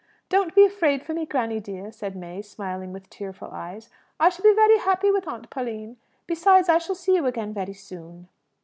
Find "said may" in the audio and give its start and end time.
1.91-2.41